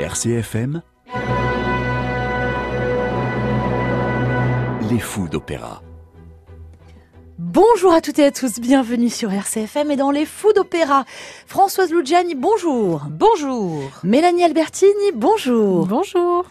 [0.00, 0.80] RCFM
[4.90, 5.82] Les fous d'opéra.
[7.38, 11.04] Bonjour à toutes et à tous, bienvenue sur RCFM et dans les fous d'opéra.
[11.46, 13.02] Françoise Lugiani, bonjour.
[13.10, 13.82] Bonjour.
[14.02, 15.86] Mélanie Albertini, bonjour.
[15.86, 16.46] Bonjour.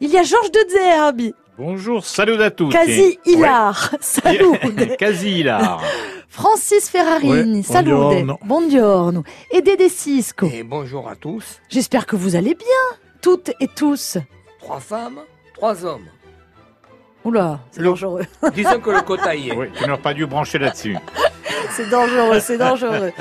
[0.00, 1.34] Il y a Georges de Zerbi.
[1.56, 2.68] Bonjour, salut à tous.
[2.68, 3.94] Quasi hilar.
[4.02, 4.58] Salut.
[4.98, 5.82] Quasi hilar.
[6.28, 7.94] Francis Ferrarini, Ouais, salute.
[7.94, 8.38] buongiorno.
[8.44, 9.24] Buongiorno.
[9.50, 10.46] Et Dédé Cisco.
[10.46, 11.60] Et bonjour à tous.
[11.68, 14.18] J'espère que vous allez bien, toutes et tous.
[14.58, 15.20] Trois femmes,
[15.54, 16.06] trois hommes.
[17.26, 18.22] Oula, c'est Le- dangereux.
[18.54, 19.56] Disons que le quota y est.
[19.56, 20.96] Oui, tu n'aurais pas dû brancher là-dessus.
[21.72, 23.12] C'est dangereux, c'est dangereux.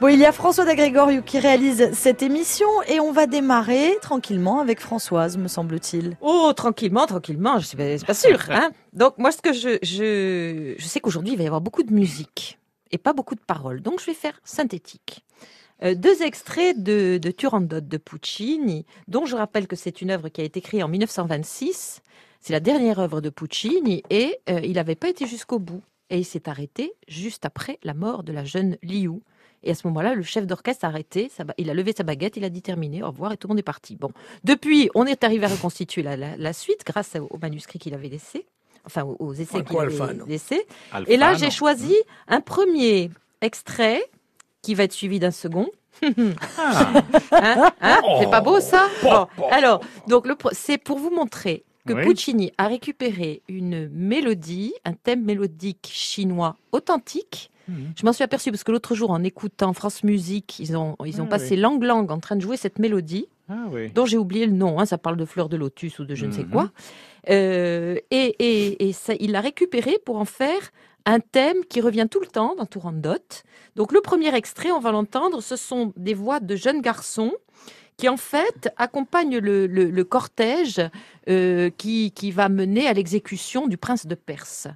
[0.00, 4.60] Bon, il y a François d'Agrégoriou qui réalise cette émission et on va démarrer tranquillement
[4.60, 6.16] avec Françoise, me semble-t-il.
[6.22, 8.38] Oh, tranquillement, tranquillement, je suis pas, c'est pas sûr.
[8.50, 11.82] Hein Donc moi, ce que je, je, je sais qu'aujourd'hui, il va y avoir beaucoup
[11.82, 12.58] de musique
[12.92, 13.82] et pas beaucoup de paroles.
[13.82, 15.22] Donc je vais faire synthétique.
[15.82, 20.28] Euh, deux extraits de, de Turandot de Puccini, dont je rappelle que c'est une œuvre
[20.30, 22.00] qui a été créée en 1926.
[22.40, 25.82] C'est la dernière œuvre de Puccini et euh, il n'avait pas été jusqu'au bout.
[26.10, 29.20] Et il s'est arrêté juste après la mort de la jeune Liu.
[29.62, 32.44] Et à ce moment-là, le chef d'orchestre a arrêté, il a levé sa baguette, il
[32.44, 33.96] a dit terminé, au revoir, et tout le monde est parti.
[33.96, 34.10] Bon,
[34.44, 37.92] depuis, on est arrivé à reconstituer la, la- la suite grâce au, au manuscrit qu'il
[37.92, 38.46] avait laissé,
[38.86, 40.24] enfin aux, aux essais qu'il avait Alfano.
[40.26, 40.64] laissés.
[41.08, 41.94] Et là, j'ai choisi
[42.28, 43.10] un premier
[43.42, 44.00] extrait
[44.62, 45.66] qui va être suivi d'un second.
[46.56, 47.02] Ah,
[47.32, 48.88] Hein Hein C'est pas beau ça?
[49.02, 52.02] Bon, Alors, donc c'est pour vous montrer que Oui.
[52.04, 57.50] Puccini a récupéré une mélodie, un thème mélodique chinois authentique.
[57.68, 57.92] Mhm.
[57.96, 61.20] Je m'en suis aperçue parce que l'autre jour, en écoutant France Musique, ils ont, ils
[61.20, 61.60] ont Ah, passé oui.
[61.60, 63.90] langue langue en train de jouer cette mélodie ah oui.
[63.92, 66.26] dont j'ai oublié le nom, hein, ça parle de fleurs de lotus ou de je
[66.26, 66.50] ne sais Mhm.
[66.50, 66.70] quoi.
[67.28, 70.70] Euh, et et, et ça, il l'a récupéré pour en faire
[71.04, 73.42] un thème qui revient tout le temps dans Turandot.
[73.76, 77.32] Donc le premier extrait, on va l'entendre, ce sont des voix de jeunes garçons
[77.98, 80.80] qui en fait accompagnent le, le- le cortège
[81.28, 84.68] euh, qui, qui va mener à l'exécution du prince de Perse.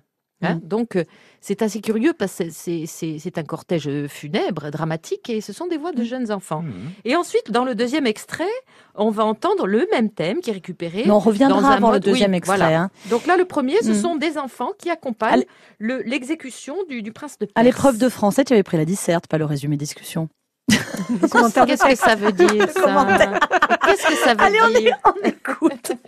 [0.45, 1.05] Hein, Donc euh,
[1.41, 5.93] c'est assez curieux parce que c'est- un cortège funèbre, dramatique, et ce sont des voix
[5.93, 6.63] de jeunes enfants.
[6.63, 6.73] Mhm.
[7.05, 8.51] Et ensuite, dans le deuxième extrait,
[8.97, 11.03] on va entendre le même thème qui est récupéré.
[11.05, 12.57] Mais on dans reviendra avant le deuxième oui, extrait.
[12.59, 12.81] voilà.
[12.83, 12.91] hein.
[13.09, 13.95] Donc là, le premier, ce Mm.
[13.95, 15.45] sont des enfants qui accompagnent
[15.79, 17.53] le- l'exécution du, du prince de Perse.
[17.55, 20.29] À l'épreuve de français, tu avais pris la disserte, pas le résumé discussion.
[20.69, 23.07] Qu'est-ce que ça veut dire, ça.
[23.85, 25.93] Qu'est-ce que ça veut Allez, on y- dire on écoute.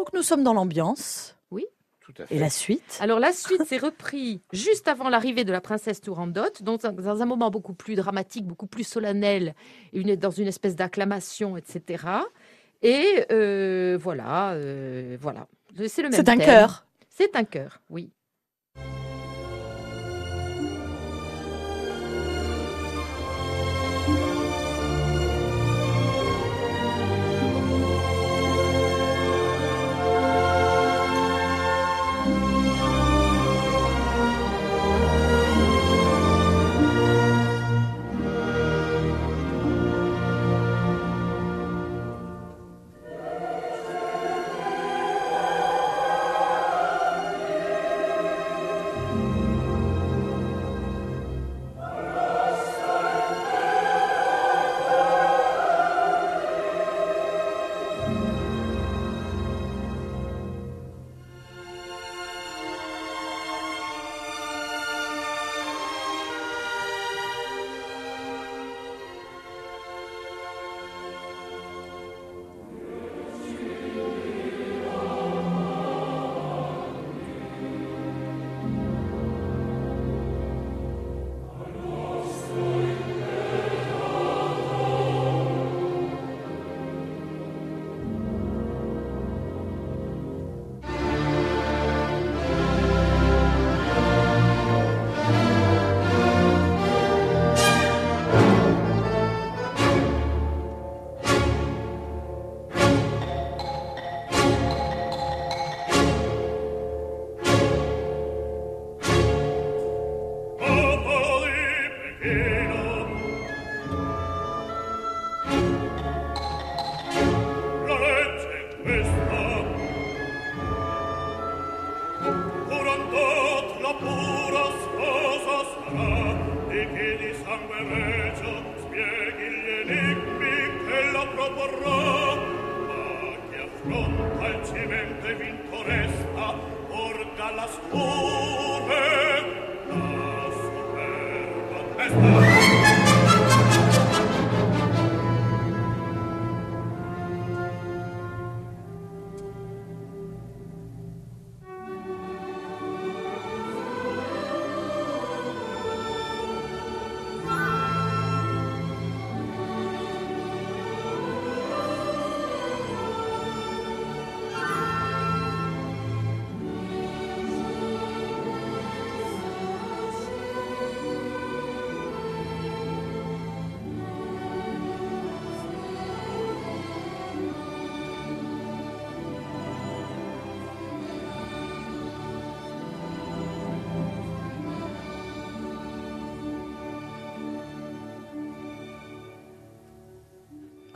[0.00, 1.36] Donc nous sommes dans l'ambiance.
[2.00, 2.34] Tout à fait.
[2.34, 2.98] Et la suite?
[3.00, 7.20] Alors la suite, c'est repris juste avant l'arrivée de la princesse Turandot, donc dans dans
[7.22, 9.54] un moment beaucoup plus dramatique, beaucoup plus solennel,
[9.92, 12.04] une- dans une espèce d'acclamation, etc.
[12.82, 15.46] Et euh, voilà, euh, voilà.
[15.86, 16.46] C'est le même C'est un thème.
[16.46, 16.86] chœur.
[17.10, 18.10] C'est un cœur, oui.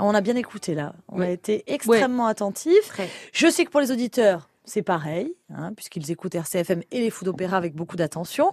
[0.06, 0.94] On a bien écouté là.
[1.08, 2.92] On a été extrêmement attentifs.
[3.32, 7.24] Je sais que pour les auditeurs, c'est pareil, hein, puisqu'ils écoutent RCFM et les fous
[7.24, 8.52] d'opéra avec beaucoup d'attention.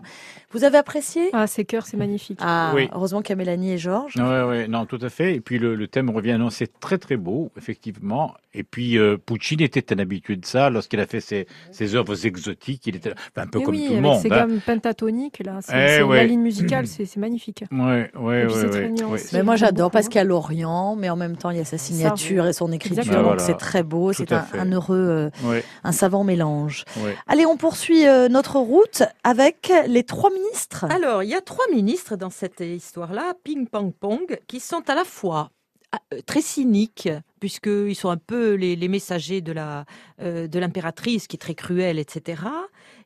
[0.51, 2.39] Vous avez apprécié Ah, ces chœurs, c'est magnifique.
[2.41, 2.89] Ah, Oui.
[2.93, 4.15] heureusement qu'il y a Mélanie et Georges.
[4.17, 5.35] Ouais, ouais, non, tout à fait.
[5.35, 8.33] Et puis le, le thème revient, non, c'est très très beau, effectivement.
[8.53, 12.25] Et puis euh, Puccini était un habitué de ça lorsqu'il a fait ses, ses œuvres
[12.25, 12.85] exotiques.
[12.87, 14.19] Il était enfin, un peu Mais comme oui, tout le monde.
[14.21, 14.35] ces hein.
[14.35, 16.17] gammes pentatoniques, là, c'est, Eh ouais.
[16.17, 17.63] la ligne musicale, c'est, magnifique.
[17.69, 18.89] Très ouais.
[18.89, 19.29] nuancé.
[19.37, 21.65] Mais moi j'adore parce qu'il y a l'Orient, mais en même temps il y a
[21.65, 23.23] sa signature et son écriture, Exactement.
[23.29, 23.43] donc Voilà.
[23.43, 26.83] c'est très beau, c'est un, heureux, euh, un savant mélange.
[26.97, 27.15] Ouais.
[27.27, 30.85] Allez, on poursuit euh, notre route avec les trois ministres.
[30.89, 34.95] Alors, il y a trois ministres dans cette histoire-là, ping pong pong, qui sont à
[34.95, 35.51] la fois
[35.93, 37.09] ah, euh, très cyniques,
[37.41, 39.85] puisqu'ils sont un peu les, les messagers de la
[40.21, 42.43] euh, de l'impératrice, qui est très cruelle, etc.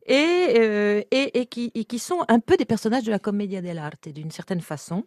[0.06, 3.62] Et, euh, et, et qui, et qui sont un peu des personnages de la commedia
[3.62, 5.04] dell'arte, d'une certaine façon.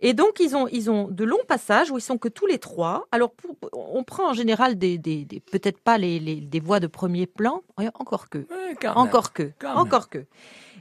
[0.00, 2.58] Et donc, ils ont, ils ont de longs passages où ils sont que tous les
[2.58, 3.06] trois.
[3.10, 6.78] Alors, pour- on prend en général des, des, des- peut-être pas les, les- des voix
[6.80, 8.38] de premier plan, Ouais, encore que.
[8.38, 8.98] Ouais, quand même.
[8.98, 9.76] Encore que, même.
[9.76, 10.24] encore que.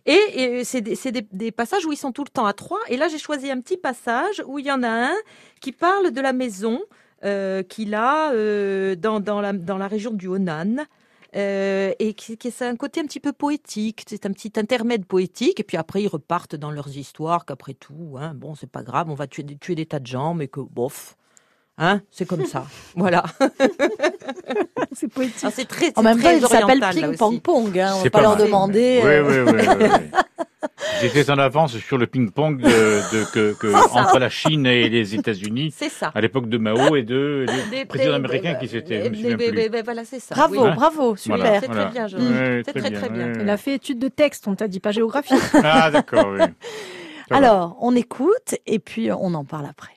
[0.05, 0.13] Et,
[0.59, 2.79] et c'est des, c'est des- des passages où ils sont tout le temps à trois.
[2.89, 5.15] Et là, j'ai choisi un petit passage où il y en a un
[5.61, 6.81] qui parle de la maison
[7.25, 10.85] euh, qu'il a euh, dans, dans, la, dans la région du Honan.
[11.35, 15.05] Euh, et qui, qui c'est un côté un petit peu poétique, c'est un petit intermède
[15.05, 18.83] poétique, et puis après ils repartent dans leurs histoires qu'après tout, hein, bon c'est pas
[18.83, 21.17] grave, on va tuer, tuer des tas de gens, mais que bof,
[21.77, 22.65] hein, c'est comme ça,
[22.95, 23.23] voilà.
[24.93, 25.43] C'est poétique.
[25.43, 27.17] Alors, très, En même temps, très il s'appelle Ping.
[27.17, 27.77] Pong Pong.
[27.79, 27.91] Hein.
[27.93, 28.99] On va pas pas leur demander.
[29.03, 30.19] Oui, euh, oui, oui, oui, oui.
[31.01, 35.13] J'étais en avance sur le ping-pong de, de- que, que- entre la Chine et les
[35.13, 36.11] États-Unis C'est ça.
[36.15, 39.83] à l'époque de Mao et de les Des- présidents des- américains des- qui s'étaient.
[39.83, 40.33] Voilà, c'est ça.
[40.33, 40.71] Bravo, oui.
[40.75, 41.37] bravo, super.
[41.37, 41.83] Voilà, C'est voilà.
[41.83, 43.33] très bien, je Ouais, C'est très, très bien.
[43.39, 45.35] Elle a fait étude de texte, on t'a dit pas géographie.
[45.63, 46.41] Ah, d'accord, oui.
[47.29, 49.91] Alors, on écoute et puis on en parle après.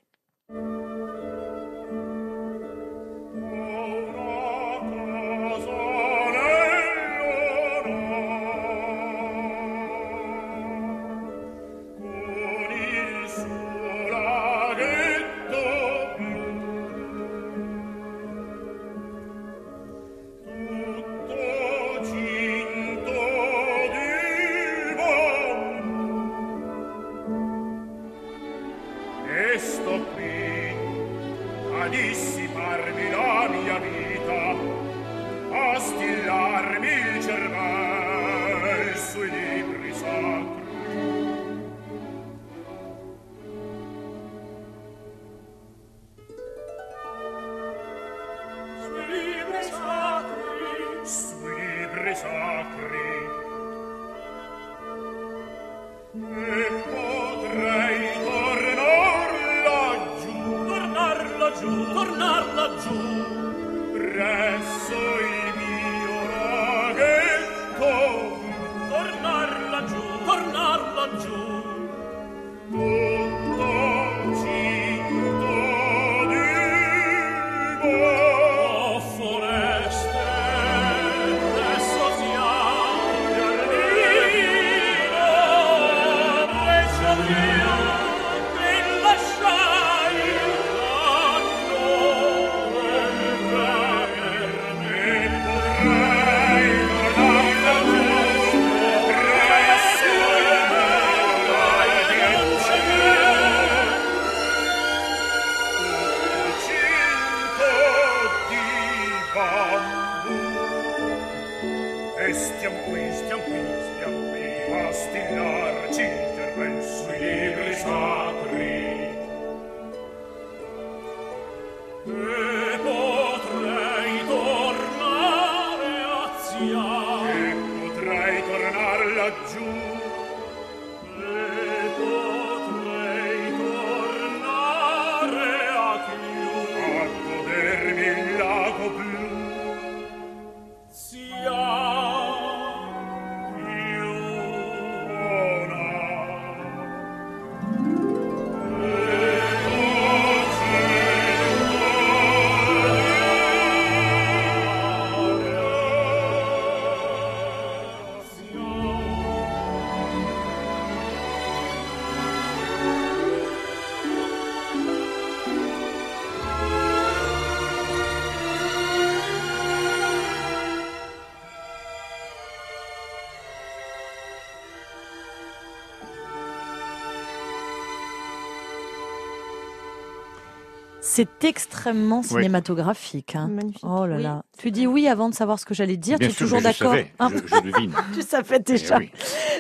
[181.13, 182.27] C'est extrêmement Oui.
[182.29, 183.35] cinématographique.
[183.35, 183.49] hein.
[183.49, 183.83] Magnifique.
[183.83, 184.45] Oh là Oui, là.
[184.57, 186.19] Tu dis oui avant de savoir ce que j'allais dire.
[186.19, 187.93] Bien tu es sûr, toujours d'accord hein je, je devine.
[188.15, 188.99] Tu savais Eh déjà.
[188.99, 189.11] oui.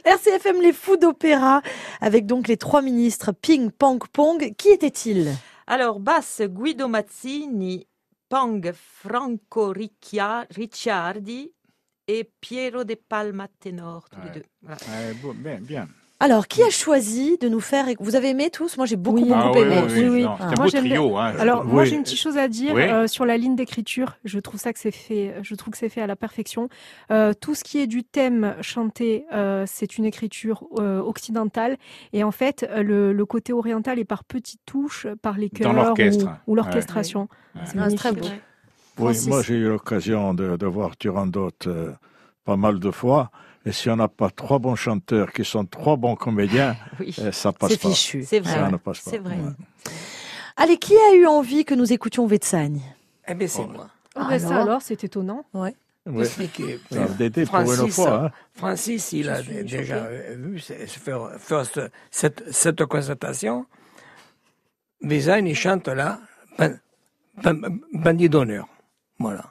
[0.04, 1.60] RCFM Les Fous d'Opéra
[2.00, 4.54] avec donc les trois ministres Ping, Pong, Pong.
[4.56, 5.34] Qui étaient-ils
[5.66, 7.84] Alors, basse Guido Mazzini,
[8.28, 11.52] Pong Franco Riccia- Ricciardi
[12.06, 14.26] et Piero De Palma ténor, tous Ouais.
[14.26, 14.46] les deux.
[14.62, 14.76] Voilà.
[14.88, 15.88] Ouais, bon, bien, bien.
[16.22, 17.86] Alors, qui a choisi de nous faire...
[17.98, 18.76] Vous avez aimé tous?
[18.76, 19.24] Moi, j'ai beaucoup, Oui.
[19.24, 19.82] beaucoup Ah oui, aimé.
[19.86, 20.22] oui, Oui, oui.
[20.24, 20.48] non, Ah.
[20.48, 21.16] Un beau trio.
[21.16, 22.82] Hein, Alors moi j'ai une petite chose à dire Oui.
[22.82, 24.16] euh, sur la ligne d'écriture.
[24.24, 25.34] Je trouve ça que c'est fait.
[25.42, 26.68] Je trouve que c'est fait à la perfection.
[27.10, 31.78] Euh, tout ce qui est du thème chanté, euh, c'est une écriture euh, occidentale
[32.12, 35.72] et en fait le, le côté oriental est par petites touches, par les Dans chœurs
[35.72, 36.26] l'orchestre.
[36.46, 37.28] ou, ou l'orchestration.
[37.54, 37.62] Ouais.
[37.64, 38.26] C'est c'est très beau.
[38.98, 41.92] Oui, moi j'ai eu l'occasion de, de voir Turandot euh,
[42.44, 43.30] pas mal de fois.
[43.66, 47.30] Et si on n'a pas trois bons chanteurs qui sont trois bons comédiens, Oui, euh,
[47.32, 47.88] ça passe C'est pas.
[47.90, 48.24] fichu.
[48.24, 48.52] c'est vrai.
[48.52, 49.10] Ça ne passe pas.
[49.10, 49.36] C'est vrai.
[49.36, 49.92] Ouais.
[50.56, 52.80] Allez, qui a eu envie que nous écoutions Vetsagne
[53.28, 53.68] Eh bien, c'est Oh.
[53.72, 53.88] moi.
[54.16, 55.44] Ah, ben ça Alors c'est étonnant.
[55.54, 55.70] Oui.
[56.18, 56.80] Expliquez.
[56.90, 58.24] Ça, Dédé, pour une Francis, fois.
[58.24, 58.30] hein.
[58.54, 60.34] Francis, il Je a déjà choquée.
[60.36, 63.66] vu faire, faire ce- cette, cette constatation.
[65.02, 66.18] Vézane, il chante là,
[66.58, 66.72] ban,
[67.42, 68.66] ban- bandit d'honneur.
[69.18, 69.44] Voilà.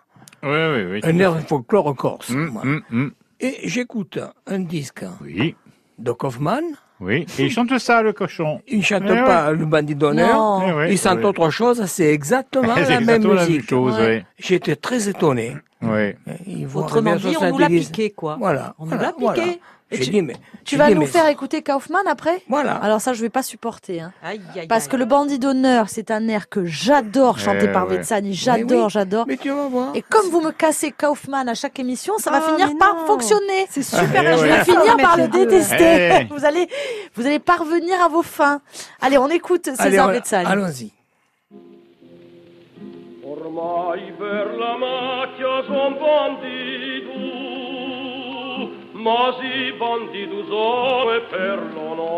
[0.43, 0.99] Oui, oui, oui.
[1.03, 2.29] Un air folklore corse.
[2.31, 2.69] Hum, voilà.
[2.69, 3.11] hum, hum.
[3.39, 5.55] Et j'écoute un disque Oui,
[5.97, 6.63] de Kaufmann.
[6.99, 7.25] oui.
[7.37, 8.61] Et il chante ça, le cochon.
[8.67, 10.35] Il ne chante Eh pas le bandit d'honneur.
[10.35, 10.61] Non.
[10.67, 11.25] Eh oui, Il chante oui.
[11.25, 11.85] autre chose.
[11.85, 13.69] C'est exactement la même exactement la même musique.
[13.69, 14.25] chose, Ouais.
[14.37, 15.55] J'étais très étonné.
[15.81, 15.89] oui.
[16.27, 16.33] oui.
[16.47, 17.85] Il voit Autrement bien dit, on nous l'a 70.
[17.87, 18.35] piqué, quoi.
[18.39, 18.75] Voilà.
[18.77, 19.23] On nous voilà, l'a piqué.
[19.23, 19.51] voilà.
[19.91, 20.33] Et tu- dit, mais,
[20.65, 22.43] Tu j'ai vas dit, nous mais- faire écouter Kaufmann après?
[22.47, 22.73] Voilà.
[22.75, 24.01] Alors ça, je vais pas supporter.
[24.01, 24.13] Hein.
[24.23, 24.89] Aïe, aïe, Parce aïe.
[24.91, 27.97] que le bandit d'honneur, c'est un air que j'adore chanter Eh par ouais.
[27.97, 28.35] Vetsani.
[28.35, 28.89] J'adore, oui.
[28.91, 29.25] j'adore.
[29.27, 29.95] Mais tu vas voir.
[29.95, 33.05] Et comme vous me cassez Kaufmann à chaque émission, ça va Ah, finir par non.
[33.07, 33.65] fonctionner.
[33.71, 34.21] C'est super.
[34.23, 34.49] Eh Je ouais.
[34.57, 36.09] vais finir par le détester.
[36.21, 36.27] Eh.
[36.29, 36.69] Vous allez,
[37.15, 38.61] vous allez parvenir à vos fins.
[39.01, 40.45] Allez, on écoute César Vetsani.
[40.45, 40.91] Allons-y.
[43.25, 45.93] Ormai per la macchia son
[48.99, 52.11] ma si bandido sono e per l'onore,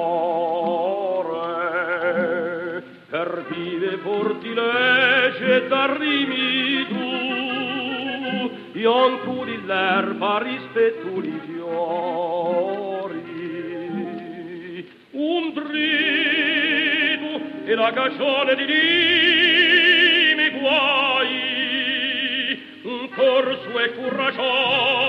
[3.09, 6.95] per vive fortilege e d'arrimido,
[8.73, 13.19] ion tu l'erba rispetto li fiori,
[15.11, 21.59] un drido e la cagione di limi guai,
[22.83, 25.00] un corso e coraggioso,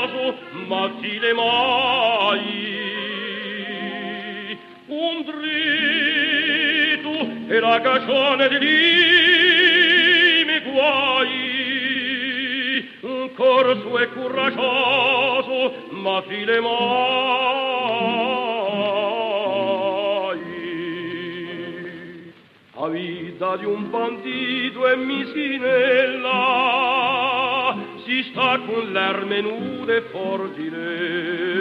[0.67, 2.81] ma vile mai.
[4.87, 7.13] Un drido
[7.49, 11.31] e la cagione di limi guai,
[13.01, 16.81] un corso e coraggioso, ma vile mai.
[22.75, 26.41] A vita di un bandito e misinella
[28.31, 31.61] sta con l'erme nude e forgileto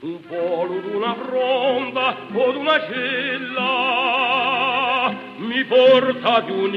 [0.00, 4.48] un polo d'una fronda o d'una cella
[5.38, 6.74] mi porta di un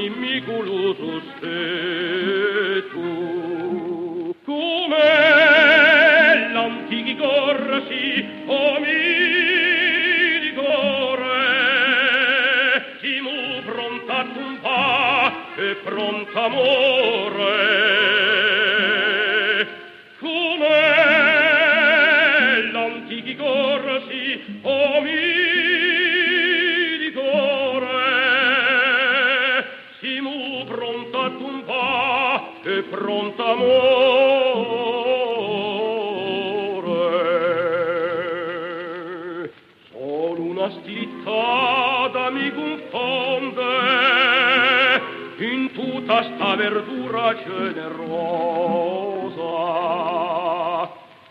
[32.64, 33.72] e pronta amore.
[39.90, 42.50] Sono una slitta mi
[42.90, 43.90] fonde.
[45.38, 48.20] In tutta sta verdura generosa.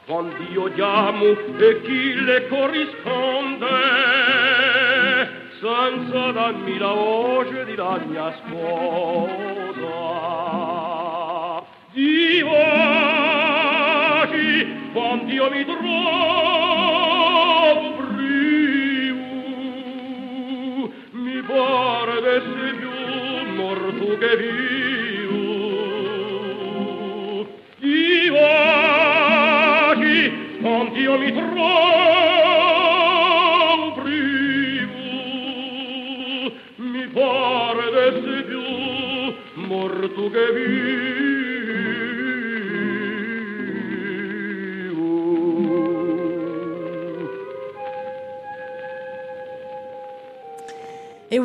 [0.05, 0.73] Quando io
[1.57, 3.67] e chi le corrisponde
[5.61, 9.50] senza dammi la voce di la mia sposa.
[15.41, 16.50] Io mi trovo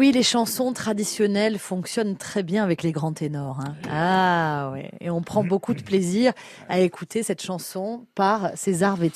[0.06, 3.58] oui, les chansons traditionnelles fonctionnent très bien avec les grands ténors.
[3.60, 3.74] hein.
[3.90, 6.32] Ah ouais, et on prend beaucoup de plaisir
[6.68, 9.10] à écouter cette chanson par César Marie.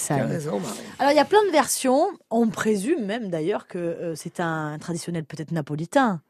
[0.99, 2.09] Alors il y a plein de versions.
[2.31, 6.21] On présume même d'ailleurs que euh, c'est un traditionnel peut-être napolitain.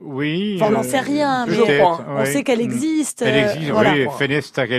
[0.00, 0.56] Oui.
[0.60, 2.04] Enfin, on n'en euh, sait rien, mais je crois.
[2.08, 2.32] on oui.
[2.32, 2.70] sait qu'elle Mm.
[2.70, 3.22] existe.
[3.22, 3.92] Elle euh, existe, voilà.
[3.92, 4.06] oui.
[4.18, 4.78] Fenesta che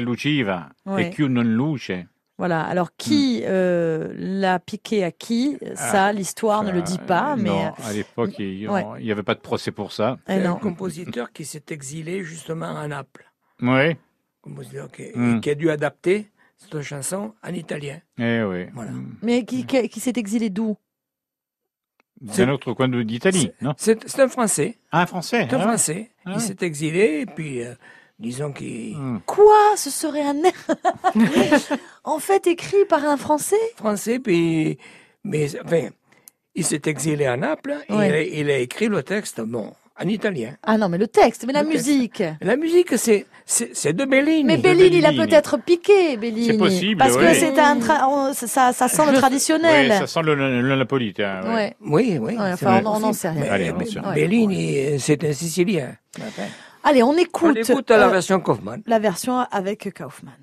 [0.86, 1.10] Ouais.
[1.10, 1.92] e chiù non luce.
[2.40, 2.64] Voilà.
[2.64, 2.92] Alors Mm.
[2.98, 5.58] qui euh, l'a piqué à qui?
[5.76, 9.12] Ça, l'histoire ne le dit pas, Euh, mais non, à l'époque, il n'y ouais.
[9.12, 10.18] avait pas de procès pour ça.
[10.28, 13.26] eh C'est un compositeur qui s'est exilé justement à Naples.
[13.62, 13.96] Oui.
[14.42, 15.42] Compositeur qui, Mm.
[15.42, 18.00] qui a dû adapter cette chanson en italien.
[18.18, 18.68] Eh oui.
[18.74, 18.92] Voilà.
[19.22, 20.78] Mais qui, qui, qui s'est exilé d'où?
[22.32, 23.74] C'est- D'un autre coin d'Italie, non?
[23.78, 24.78] C'est un Français.
[24.92, 25.46] Ah, un Français.
[25.50, 25.64] C'est un ah.
[25.64, 26.10] Français.
[26.26, 27.76] Ah Il s'est exilé et puis, euh,
[28.20, 28.96] disons qu'il...
[28.98, 29.20] Hmm.
[29.26, 29.74] Quoi?
[29.76, 30.36] Ce serait un
[32.04, 33.56] en fait écrit par un Français?
[33.76, 34.78] Français, puis...
[35.24, 35.90] Mais, enfin,
[36.56, 38.08] il s'est exilé à Naples et Ouais.
[38.10, 40.56] il, a, il a écrit le texte, bon, en italien.
[40.64, 41.88] Ah non, mais le texte, mais la texte.
[41.88, 42.24] musique.
[42.42, 44.44] La musique, c'est c'est c'est de Bellini.
[44.46, 45.28] Mais Bellini, il a Bellini.
[45.28, 46.46] peut-être piqué, Bellini.
[46.48, 49.92] C'est possible, Parce que c'est un tra- on- ça, ça sent le traditionnel.
[49.92, 51.42] Oui, ça sent le, le, le napolitain.
[51.44, 51.54] ouais.
[51.54, 51.76] Ouais.
[51.82, 52.38] Oui, oui.
[52.38, 53.42] Ouais, c'est enfin, on- n'en sait rien.
[53.42, 53.74] Mais, Allez.
[54.16, 55.96] Bellini, c'est un Sicilien.
[56.18, 56.44] Enfin,
[56.84, 58.82] Allez, on on écoute, écoute la euh, version Kaufmann.
[58.86, 60.34] la version avec Kaufmann.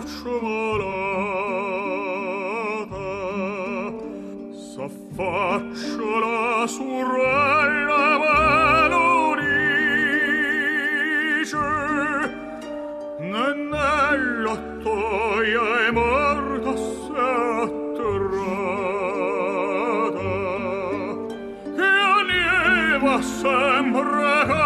[0.00, 0.96] Staccio malata
[4.52, 8.48] S'affaccia la sorella ma
[14.42, 16.72] lo toia è morta
[22.18, 24.62] aniva sempre che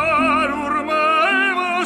[0.49, 1.85] dormeva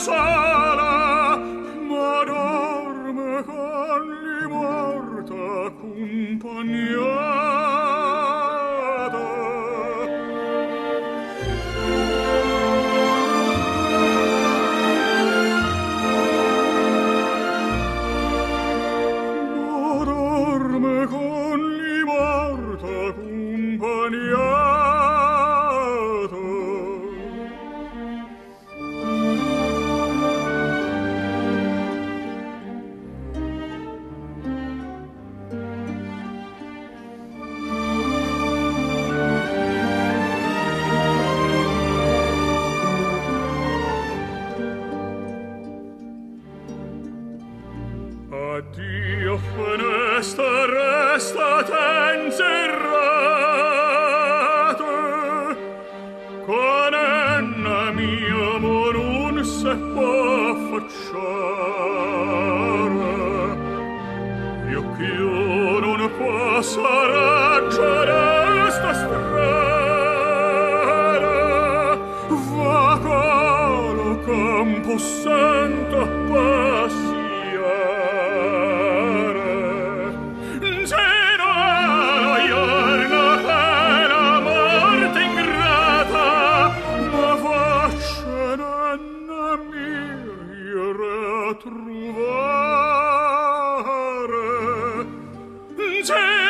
[96.07, 96.46] changing.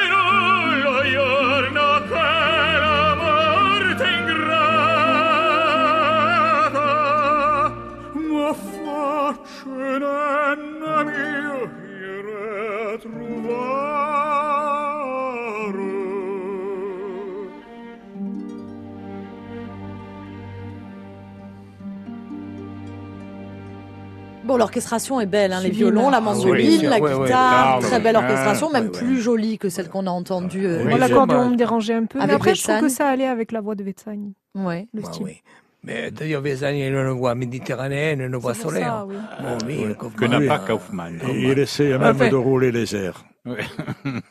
[24.56, 27.82] Bon, l'orchestration est belle, hein, les violons, la Ah mandoline, oui, la ouais, guitare, ouais.
[27.86, 30.64] très belle Ah, orchestration, même plus jolie que celle qu'on a entendue.
[30.66, 32.18] euh, c'est l'accordéon me dérangeait un peu.
[32.26, 34.88] Mais après, je trouve que ça allait avec la voix de Vetsani, ouais.
[34.94, 35.24] le Ah style.
[35.24, 35.42] oui.
[35.84, 38.86] Mais d'ailleurs, Vézani, il a une voix méditerranéenne, une voix solaire.
[38.86, 39.14] ça, oui.
[39.40, 39.94] Bon, oui, Ouais.
[39.94, 40.58] Kaufmann, Que n'a pas.
[40.66, 41.20] Kaufmann.
[41.32, 42.28] Il essaie même Enfin.
[42.28, 43.24] de rouler les airs.
[43.46, 43.64] Ouais.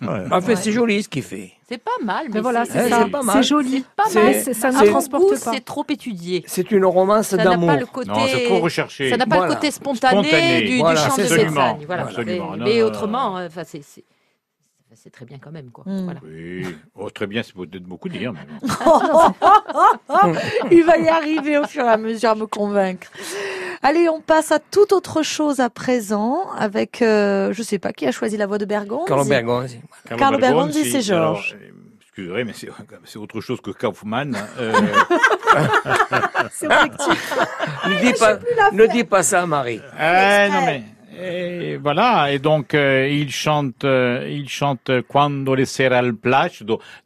[0.01, 0.25] Ouais.
[0.31, 0.55] En fait, Ouais.
[0.57, 1.53] c'est joli ce qu'il fait.
[1.69, 3.03] C'est pas mal, mais Mais voilà, c'est ça.
[3.05, 3.35] c'est pas mal.
[3.37, 3.85] C'est joli.
[3.95, 4.33] pas mal.
[4.35, 5.35] Ça ne c'est- transporte pas.
[5.53, 6.43] c'est trop étudié.
[6.47, 7.69] C'est une romance Ça n'a d'amour.
[7.69, 8.09] pas le côté.
[8.09, 9.09] Non, c'est trop recherché.
[9.09, 9.49] Ça n'a pas Voilà.
[9.51, 10.61] le côté spontané, Spontané.
[10.63, 11.21] du, chant de.
[11.21, 11.85] Bezzani.
[11.85, 12.03] Voilà.
[12.03, 12.51] Absolument.
[12.51, 14.03] Mais, Non, mais non, autrement, euh, enfin, c'est, c'est-
[14.93, 15.83] c'est très bien quand même, quoi.
[15.87, 16.03] Mm.
[16.03, 16.19] Voilà.
[16.23, 16.65] Oui.
[16.95, 18.33] Oh, très bien, c'est peut-être beaucoup dire.
[18.33, 18.39] Mais.
[20.71, 23.07] Il va y arriver au fur et à mesure à me convaincre.
[23.81, 28.05] Allez, on passe à toute autre chose à présent avec, euh, je sais pas, qui
[28.07, 29.79] a choisi la voix de Bergonzi Carlo Bergonzi.
[30.17, 31.55] Carlo Bergonzi, c'est Georges.
[31.61, 32.53] euh, Excusez, mais
[33.05, 34.35] c'est autre chose que Kaufmann.
[34.35, 34.47] hein.
[34.59, 34.73] Euh,
[36.51, 37.33] C'est objectif.
[37.87, 38.39] Ne dis pas,
[38.71, 39.81] ne dis pas ça, Marie.
[39.99, 40.83] eh, non mais
[41.17, 46.13] et voilà et donc euh, il chante euh, il chante Quando le sera al.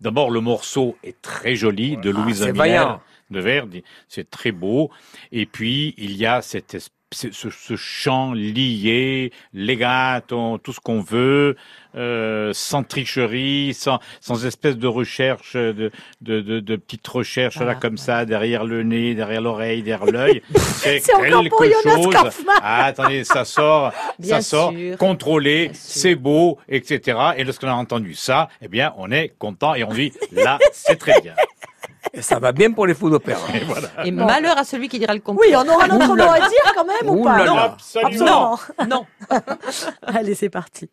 [0.01, 3.01] D'abord le morceau est très joli de Louise c'est Miller vaillant.
[3.31, 4.89] De Verdi, c'est très beau
[5.31, 6.77] et puis il y a cette
[7.11, 11.55] ce, ce- chant lié, legato, tout ce qu'on veut,
[11.95, 15.89] euh, sans tricherie, sans, sans espèce de recherche, de,
[16.21, 20.43] de, de, de petites recherches là comme ça, derrière le nez, derrière l'oreille, derrière l'œil.
[20.55, 21.01] C'est
[21.49, 22.45] pour Jonas chose.
[22.61, 24.95] Ah, attendez, ça sort, Bien ça sort, sûr.
[24.97, 27.17] contrôlé, c'est beau, etc.
[27.37, 30.97] Et lorsqu'on a entendu ça, eh bien, on est content et on dit, là, c'est
[30.97, 31.33] très bien.
[32.19, 33.39] Et ça va bien pour les fous d'opéra.
[33.53, 33.87] Et voilà.
[34.03, 35.47] Et malheur à celui qui dira le contraire.
[35.49, 37.77] Oui, on aura notre mot à dire quand même ou pas là là.
[38.03, 38.59] Absolument.
[38.89, 39.05] Non.
[40.05, 40.89] Allez, c'est parti.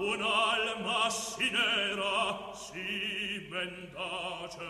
[0.00, 4.68] un'alma sinera si mendace.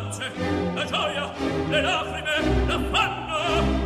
[0.00, 0.32] Speranze,
[0.74, 1.30] la gioia,
[1.68, 3.79] le lacrime, l'affanno,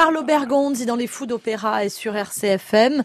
[0.00, 3.02] Carlo Bergonzi dans les Fous d'Opéra et sur RCFM.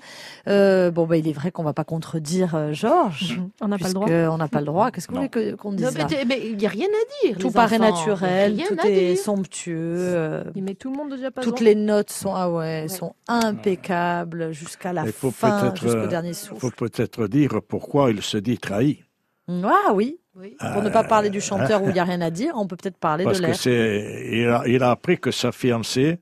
[0.47, 3.41] Euh, bon, bah, il est vrai qu'on va pas contredire euh, Georges.
[3.59, 4.09] On n'a pas le droit.
[4.09, 4.91] On n'a pas le droit.
[4.91, 5.93] Qu'est-ce que vous voulez qu'on dise
[6.41, 7.37] il n'y a rien à dire.
[7.37, 8.07] Tout paraît enfants.
[8.07, 9.17] naturel, tout est dire.
[9.17, 9.97] somptueux.
[9.97, 11.49] euh, Il met tout le monde au diapason.
[11.49, 16.07] toutes les notes sont ah ouais, sont impeccables jusqu'à la Il faut fin, peut-être, jusqu'au
[16.07, 16.61] dernier Il souffle.
[16.61, 19.03] faut peut-être dire pourquoi il se dit trahi.
[19.49, 20.17] Ah oui.
[20.37, 20.55] Oui.
[20.73, 22.75] Pour ne pas parler du chanteur où il n'y a rien à dire, on peut
[22.77, 24.61] peut-être parler Parce de l'air.
[24.65, 26.19] il il a appris que sa fiancée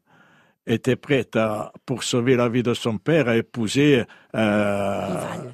[0.65, 4.03] était prête à, pour sauver la vie de son père, à épouser
[4.35, 5.09] euh,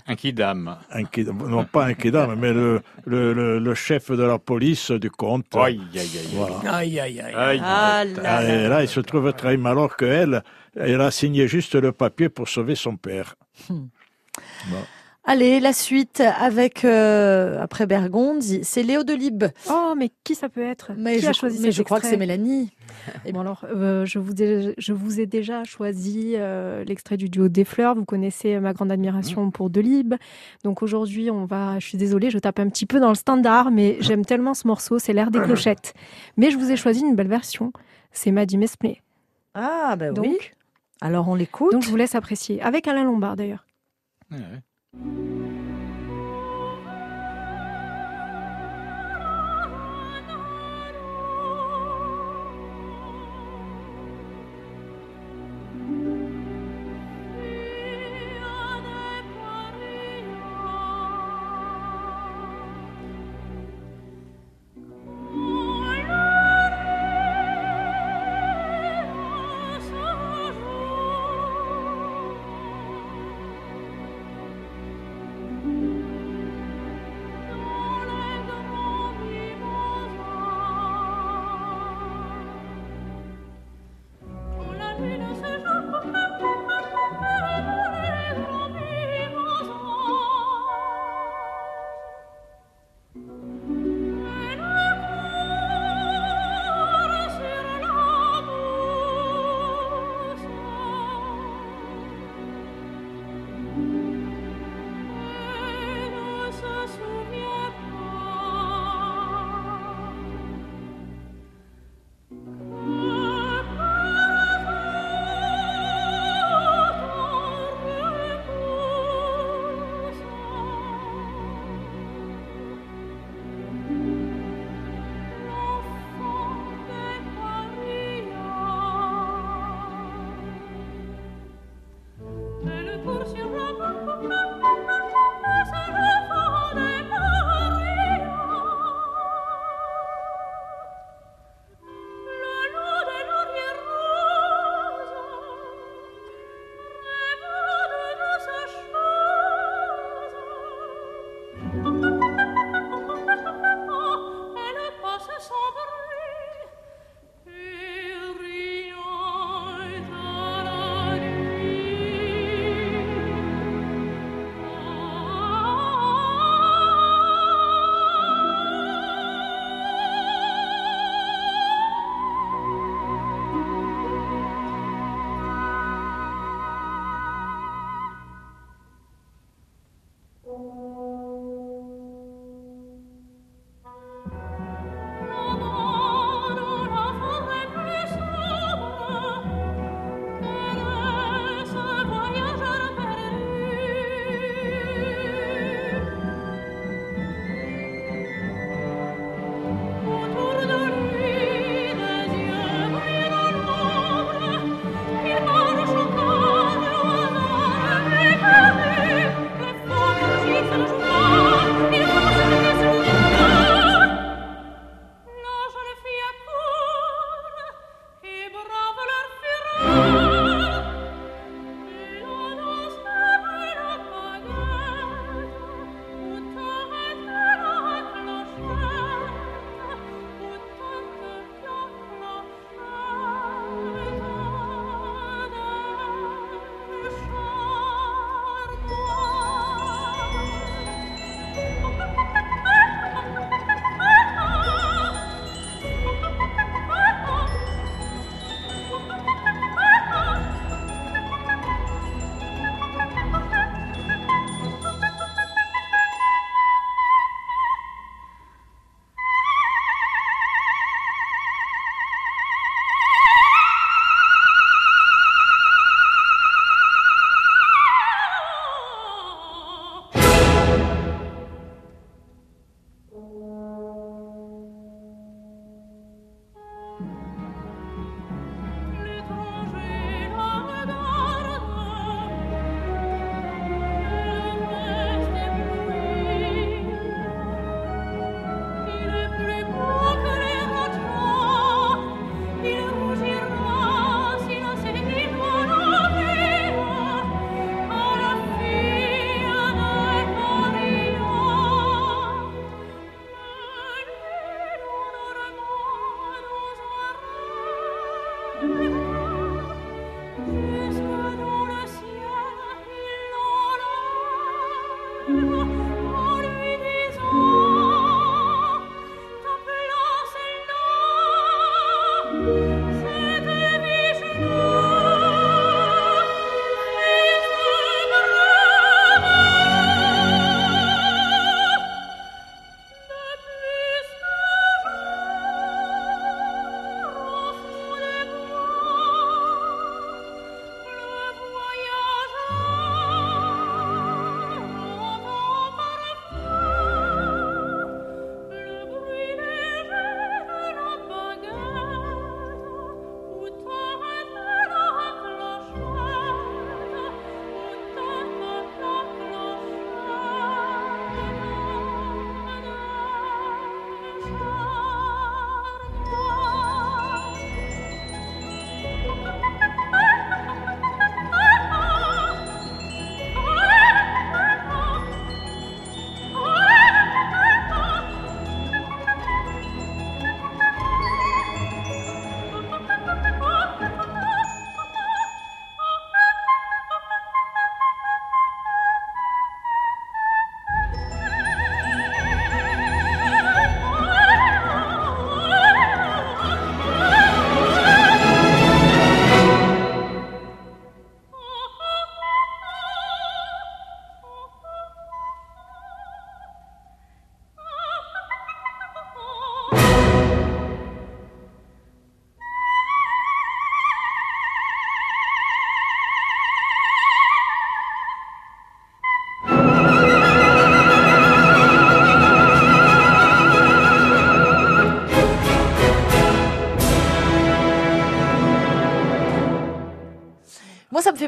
[0.07, 0.77] Un kidam.
[0.91, 4.91] un kid- non pas un kidam, mais le, le, le, le chef de la police
[4.91, 5.47] du comte.
[5.55, 6.29] Aïe, aïe, aïe.
[6.33, 6.75] Voilà.
[6.75, 7.33] Aïe, aïe, aïe.
[7.35, 7.61] Aïe.
[7.63, 8.55] Ah là Ah, là.
[8.65, 10.43] et là, il se trouve trahi, alors qu'elle,
[10.75, 13.35] elle a signé juste le papier pour sauver son père.
[15.31, 19.43] Allez, la suite avec euh, après Bergondi, c'est Léo Delibes.
[19.69, 20.93] Oh, mais qui ça peut être?
[20.97, 22.71] Mais Qui je, a choisi mais cet je crois que c'est Mélanie.
[23.25, 27.29] Et bon alors, euh, je, vous ai, je vous ai déjà choisi euh, l'extrait du
[27.29, 27.93] duo des fleurs.
[27.93, 30.15] Vous connaissez ma grande admiration pour Delibes.
[30.63, 31.77] Donc aujourd'hui, on va.
[31.77, 34.65] Je suis désolée, je tape un petit peu dans le standard, mais j'aime tellement ce
[34.65, 34.97] morceau.
[34.97, 35.93] C'est l'air des clochettes.
[36.37, 37.71] Mais je vous ai choisi une belle version.
[38.11, 39.03] C'est Maddy Mesplay.
[39.53, 40.39] Ah ben Donc, oui.
[41.01, 41.71] Alors on l'écoute.
[41.71, 42.63] donc je vous laisse apprécier.
[42.63, 43.67] Avec Alain Lombard d'ailleurs.
[44.31, 44.39] Ouais.
[44.93, 45.58] Thank you.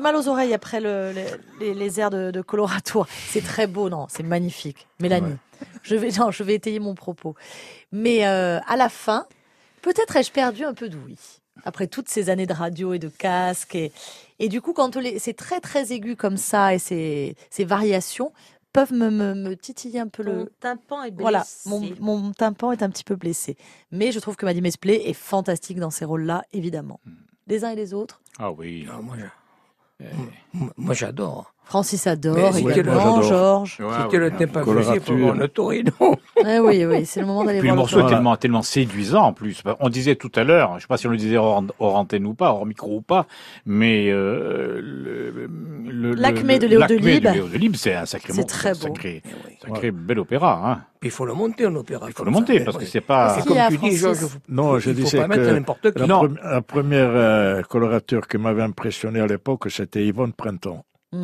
[0.02, 3.06] Mal aux oreilles après le- le- les, les airs de, de Colorado.
[3.30, 4.88] C'est très beau, non, c'est magnifique.
[4.99, 5.36] Mélanie,
[5.84, 7.36] je vais, non, je vais étayer mon propos.
[7.91, 9.26] Mais euh, à la fin,
[9.82, 11.18] peut-être ai-je perdu un peu d'ouïe
[11.64, 13.91] après toutes ces années de radio et de casque et,
[14.39, 18.32] et du coup quand c'est très très aigu comme ça et ces, ces variations
[18.74, 21.22] peuvent me, me, me titiller un peu Ton le tympan est blessé.
[21.22, 23.58] voilà mon, mon tympan est un petit peu blessé
[23.91, 26.99] mais je trouve que Maddy Mesplay est fantastique dans ces rôles-là évidemment
[27.47, 28.88] les uns et les autres Ah oui.
[28.89, 29.26] Ah, moi, je-
[30.78, 31.54] moi, j'adore.
[31.72, 33.22] Francis adore Mais le- également.
[33.22, 34.32] Georges Ouais, C'était le ouais.
[34.32, 34.91] thème pas Colorature.
[35.01, 35.91] possible pour voir le Torino.
[36.45, 38.61] Eh oui oui c'est le moment d'aller Puis le voir morceau est le tellement, tellement
[38.61, 39.63] séduisant en plus.
[39.80, 41.95] On disait tout à l'heure, je ne sais pas si on le disait hors, hors
[41.95, 43.26] antenne ou pas, hors micro ou pas,
[43.65, 45.47] mais euh, le,
[45.89, 47.32] le- L'acmé le- de Léo.
[47.34, 48.80] Léo Delibes, c'est un sacré, C'est très beau.
[48.82, 49.57] sacré, Eh oui.
[49.65, 50.61] sacré bel opéra.
[50.69, 50.82] Hein.
[51.03, 52.05] Il faut le monter en opéra.
[52.09, 53.36] Il faut le monter parce que c'est pas.
[53.36, 55.43] Comme qu'il y a, tu dis, Georges, faut- Non, je il faut disais pas mettre
[55.45, 55.99] que n'importe qui.
[55.99, 56.19] la, Non.
[56.26, 60.84] premi- la première euh, colorature qui m'avait impressionné à l'époque, c'était Yvonne Printemps.
[61.14, 61.20] Elle,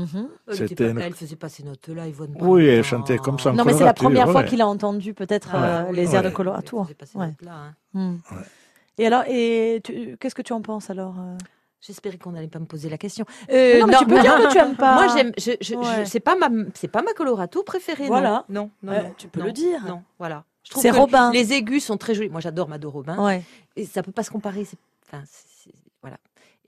[0.47, 2.35] était C'était pas- une- elle faisait pas ces notes-là, Yvonne.
[2.41, 4.47] Oui, elle chantait comme ça non mais c'est la première fois ouais.
[4.47, 6.33] qu'il a entendu peut-être euh, Ah oui, les airs de ouais.
[6.33, 7.27] Colorado Elle faisait pas ces Ouais.
[7.27, 7.73] notes-là, hein.
[7.93, 8.17] Hmm.
[8.97, 9.81] et alors et
[10.19, 11.37] qu'est-ce que tu en penses alors euh?
[11.79, 13.23] J'espérais qu'on n'allait pas me poser la question.
[13.51, 14.95] Euh, non, mais tu peux dire que tu aimes pas.
[14.95, 15.31] Moi, j'aime.
[15.37, 16.05] Je, je, je- Ouais.
[16.05, 18.07] c'est pas ma, c'est pas ma colorato préférée.
[18.07, 18.45] Voilà.
[18.49, 19.85] Non, non, non, Ouais, non, tu peux non, le dire.
[19.87, 20.43] Non, voilà.
[20.63, 21.31] Je trouve C'est que Robin.
[21.31, 22.29] Les aigus sont très jolis.
[22.29, 23.23] Moi, j'adore Mado Robin.
[23.23, 23.43] Ouais.
[23.75, 24.65] Et ça peut pas se comparer.
[25.05, 25.23] Enfin.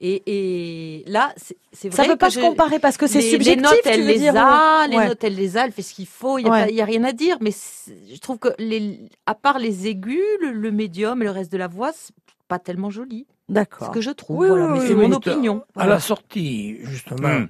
[0.02, 1.34] Et, et là,
[1.72, 3.56] c'est vrai Ça peut que pas se comparer parce que c'est subjectif.
[3.56, 5.08] les notes, elle les dire, a, ou- les Ouais.
[5.08, 6.84] notes, elle les a, elle fait ce qu'il faut, il n'y a, Ouais.
[6.84, 7.36] rien à dire.
[7.42, 11.52] Mais je trouve que, les, à part les aigus, le, le médium et le reste
[11.52, 12.14] de la voix, c'est
[12.48, 13.26] pas tellement joli.
[13.28, 13.90] C'est ce D'accord.
[13.90, 14.38] que je trouve.
[14.38, 14.64] Oui, voilà.
[14.66, 15.06] oui, mais oui, c'est oui.
[15.08, 15.64] mon opinion.
[15.76, 17.40] À la sortie, justement,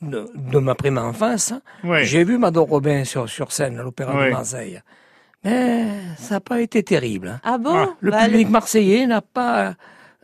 [0.00, 0.10] Hmm.
[0.10, 1.52] de, de ma prime enfance,
[1.84, 2.04] Ouais.
[2.04, 4.26] j'ai vu Mado Robin sur, sur scène à l'Opéra Ouais.
[4.26, 4.80] de Marseille.
[5.44, 7.28] Mais ça n'a pas été terrible.
[7.28, 7.40] hein.
[7.44, 7.72] Ah bon?
[7.74, 9.74] Ah, Le Bah, public marseillais n'a pas,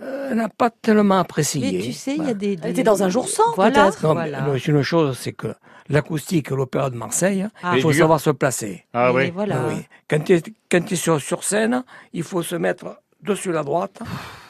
[0.00, 1.60] euh, n'a pas tellement apprécié.
[1.72, 2.58] Mais tu sais, il y a des.
[2.62, 3.84] Elle était dans un jour sans, Voilà.
[3.84, 4.02] peut-être.
[4.02, 4.56] Non, mais voilà.
[4.66, 5.54] une chose, c'est que
[5.88, 7.72] l'acoustique à l'Opéra de Marseille, Ah.
[7.76, 8.02] il faut Et dur.
[8.04, 8.84] savoir se placer.
[8.92, 9.30] Ah Et oui.
[9.30, 9.56] Voilà.
[9.60, 9.82] Ah oui.
[10.08, 13.62] Quand tu es, quand tu es sur, sur scène, il faut se mettre dessus la
[13.62, 14.00] droite.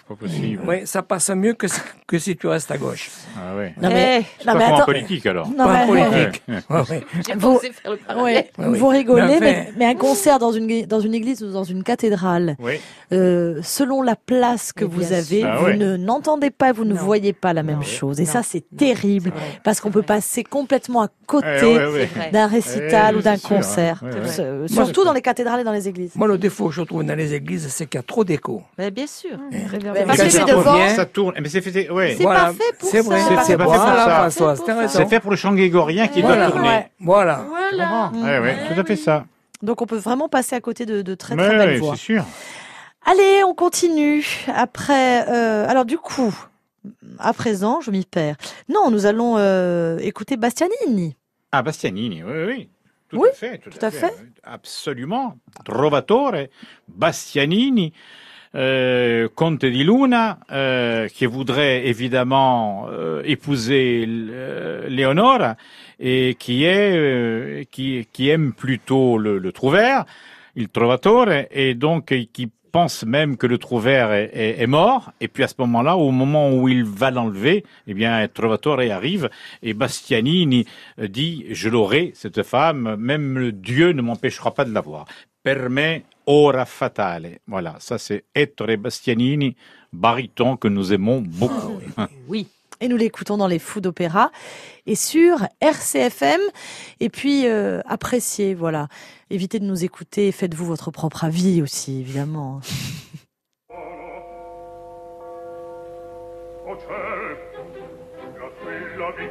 [0.08, 0.62] Pas possible.
[0.66, 3.10] Oui, ça passe mieux que, si- que si tu restes à gauche.
[3.38, 3.72] Ah ouais.
[3.80, 4.84] Non mais, Eh, C'est pas mais comme en attends.
[4.84, 5.48] politique alors.
[5.48, 6.42] Non, Pas mais- en politique.
[6.46, 6.54] Ouais.
[6.68, 7.02] Ouais, ouais.
[7.26, 7.60] J'ai Vous-.
[8.22, 8.78] Ouais, oui.
[8.78, 11.64] vous rigolez, Mais mais, enfin- mais un concert dans une, dans une église ou dans
[11.64, 12.74] une cathédrale, Oui.
[13.12, 15.42] euh, selon la place que Mais vous avez.
[15.44, 15.76] Ah vous ouais.
[15.78, 17.00] ne n'entendez pas, vous ne Non.
[17.00, 17.82] voyez pas la même Non.
[17.82, 18.20] chose.
[18.20, 18.30] Et Non.
[18.30, 19.32] ça, c'est terrible
[19.62, 21.78] parce qu'on peut passer complètement à côté
[22.28, 23.56] Eh d'un récital Eh, ou d'un sûr, hein.
[23.56, 24.02] concert.
[24.38, 26.12] Euh, Surtout dans les cathédrales et dans les églises.
[26.14, 28.62] Moi, le défaut que je trouve dans les églises, c'est qu'il y a trop d'écho.
[28.76, 29.38] Bien sûr.
[30.06, 30.94] Parce parce que devant, revient.
[30.94, 31.34] Ça tourne.
[31.40, 31.90] Mais c'est fait.
[31.90, 32.14] Ouais.
[32.18, 33.08] C'est pas fait pour c'est ça.
[33.08, 33.20] vrai.
[33.20, 34.54] C'est- pas fait pour voilà, ça.
[34.88, 36.46] C'est fait pour le chant grégorien qui Voilà.
[36.48, 36.86] doit tourner.
[37.00, 37.44] Voilà.
[37.48, 38.12] Voilà.
[38.14, 39.24] Ouais, ouais, tout à fait ça.
[39.62, 41.94] Donc on peut vraiment passer à côté de, de très Mais très belles voix.
[41.96, 42.24] c'est sûr.
[43.06, 44.24] Allez, on continue.
[44.54, 46.34] Après, euh, alors du coup,
[47.18, 48.36] à présent, je m'y perds.
[48.68, 51.16] Non, nous allons euh, écouter Bastianini.
[51.52, 52.68] Ah, Bastianini, oui, oui.
[53.08, 53.58] Tout Oui, à fait.
[53.58, 54.12] Tout, tout à fait.
[54.42, 55.36] Absolument.
[55.64, 56.32] Trovatore,
[56.88, 57.92] Bastianini,
[58.54, 65.54] euh, Conte di Luna, euh, qui voudrait évidemment euh, épouser euh, Léonore
[65.98, 70.04] et qui est euh, qui, qui aime plutôt le, le trouvère,
[70.56, 75.12] il Trovatore, et donc qui pense même que le trouvère est, est- est mort.
[75.20, 79.30] Et puis à ce moment-là, au moment où il va l'enlever, eh bien Trovatore arrive
[79.62, 80.66] et Bastianini
[80.98, 85.06] dit je l'aurai cette femme, même Dieu ne m'empêchera pas de l'avoir.
[85.44, 87.38] Per me ora fatale.
[87.46, 89.56] Voilà, ça c'est Ettore Bastianini,
[89.92, 91.80] baryton que nous aimons beaucoup.
[92.28, 92.46] Oui.
[92.80, 94.32] Et nous l'écoutons dans les fous d'opéra
[94.84, 96.40] et sur RCFM.
[97.00, 98.88] Et puis, euh, appréciez, voilà.
[99.30, 100.32] Évitez de nous écouter.
[100.32, 102.60] Faites-vous votre propre avis aussi, évidemment.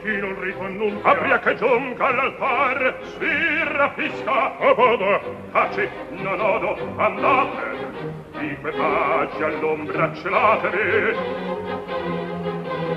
[0.04, 0.60] chi non riso
[1.02, 8.12] Apria Abbia che giunga all'altar Si rapisca Avada Taci Non odo Andate.
[8.38, 11.18] Di que paggi all'ombra celatevi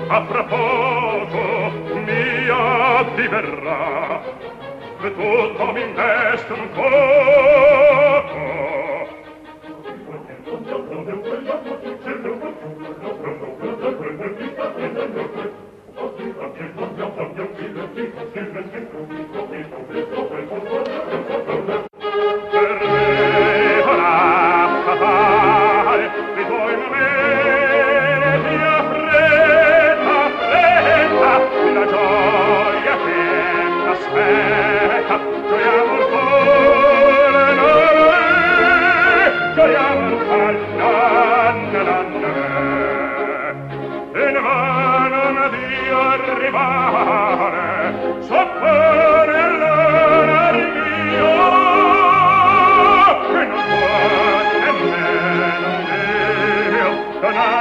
[0.09, 4.21] A proposito Mia diverrà.
[5.01, 8.15] Che tutto mi investe un poco.
[14.77, 15.76] Thank you.
[15.97, 16.19] Thank
[21.29, 21.46] you.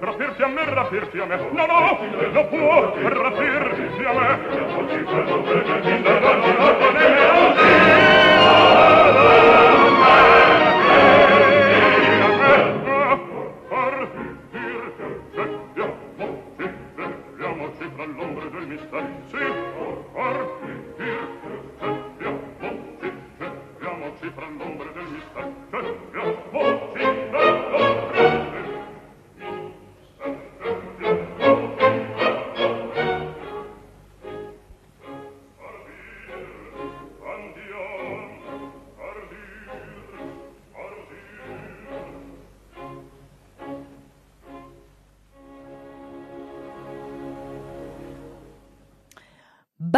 [0.00, 1.36] rapirti a me, rapirti a me.
[1.52, 1.98] No, no,
[2.32, 6.55] non può rapirti a me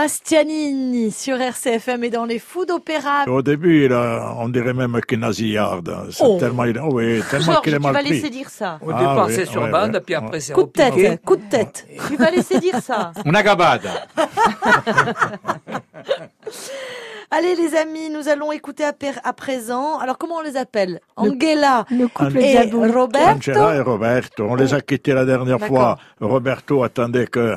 [0.08, 3.24] Bastianini sur RCFM et dans les fous d'opéra.
[3.26, 5.94] Au début, il a- on dirait même qu'il nasillarde.
[6.10, 6.38] C'est Oh.
[6.40, 8.08] tellement, il- oui, tellement Georges, qu'il est tu mal vas pris.
[8.08, 8.78] laisser dire ça.
[8.80, 11.36] Au Ah, départ, oui, c'est sur ouais, bande, puis après, c'est Coup de tête, coup
[11.36, 11.86] de tête.
[12.08, 13.12] Tu vas laisser dire ça.
[13.26, 14.06] Una gabada.
[17.30, 19.98] Allez les amis, nous allons écouter à, per- à présent.
[19.98, 21.00] Alors comment on les appelle?
[21.16, 22.70] Angela Le couple et.
[22.70, 23.28] Roberto.
[23.52, 24.46] Angela et Roberto.
[24.48, 25.76] On les a quittés la dernière D'accord.
[25.76, 25.98] fois.
[26.22, 27.54] Roberto attendait que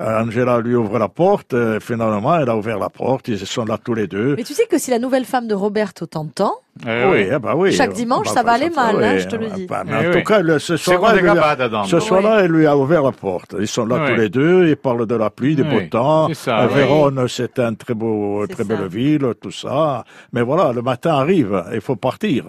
[0.00, 1.54] Angela lui ouvre la porte.
[1.54, 3.28] Euh, Finalement, elle a ouvert la porte.
[3.28, 4.34] Ils sont là tous les deux.
[4.36, 6.52] Mais tu sais que si la nouvelle femme de Roberto t'entend,
[6.86, 7.28] Eh oui, oui.
[7.34, 7.72] eh ben oui.
[7.72, 9.66] Chaque dimanche, Bah, ça va bah, aller mal, oui, hein, je te le bah, dis.
[9.66, 10.16] bah, mais Eh en oui.
[10.20, 12.50] tout cas, le- ce soir-là, quoi elle des lui a- gabades, Adam ce soir-là, elle
[12.52, 13.56] lui a ouvert la porte.
[13.58, 14.10] Ils sont là Oui.
[14.14, 14.68] tous les deux.
[14.68, 16.32] Ils parlent de la pluie, du Oui, beau temps.
[16.34, 16.74] ça, Euh, oui.
[16.76, 18.68] Vérone, c'est un très beau, très ça.
[18.76, 20.04] belle ville, tout ça.
[20.32, 21.64] Mais voilà, le matin arrive.
[21.74, 22.44] Il faut partir.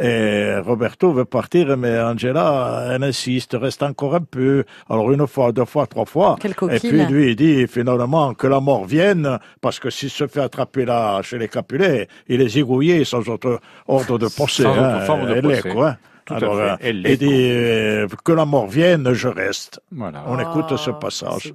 [0.00, 4.64] Eh Et Roberto veut partir, mais Angela, elle insiste, reste encore un peu.
[4.88, 6.36] Alors une fois, deux fois, trois fois.
[6.40, 10.26] Quelle Et puis lui, il dit finalement que la mort vienne, parce que s'il se
[10.26, 14.62] fait attraper là chez les Capulets, il est zigouillé sans autre ordre de procès.
[14.62, 14.96] Sans hein.
[14.96, 15.70] autre forme de Elle est, procès.
[15.70, 15.96] quoi.
[16.24, 16.76] Tout à fait.
[16.88, 19.80] Elle il dit euh, que la mort vienne, je reste.
[19.92, 20.24] Voilà.
[20.26, 21.52] On écoute ce Oh, passage.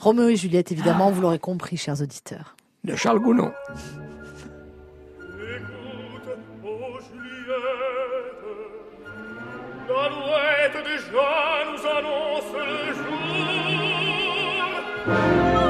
[0.00, 2.56] Roméo et Juliette, évidemment, vous l'aurez compris, chers auditeurs.
[2.82, 3.52] De Charles Gounod.
[11.12, 12.94] déjà nous annonce le
[15.04, 15.61] jour.